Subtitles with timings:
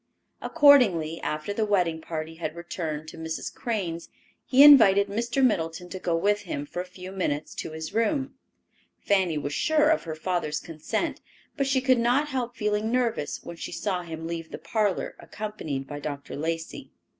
[0.41, 3.53] Accordingly, after the wedding party had returned to Mrs.
[3.53, 4.09] Crane's,
[4.47, 5.45] he invited Mr.
[5.45, 8.33] Middleton to go with him for a few minutes to his room.
[8.99, 11.21] Fanny was sure of her father's consent,
[11.55, 15.85] but she could not help feeling nervous when she saw him leave the parlor, accompanied
[15.85, 16.35] by Dr.
[16.35, 16.89] Lacey.